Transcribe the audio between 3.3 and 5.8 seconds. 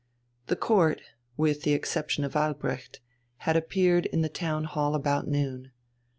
had appeared in the Town Hall about noon.